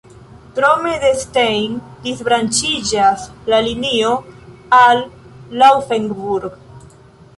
Krome 0.59 0.93
de 1.03 1.11
Stein 1.23 1.75
disbranĉiĝas 2.05 3.27
la 3.55 3.61
linio 3.67 4.15
al 4.79 5.03
Laufenburg. 5.63 6.59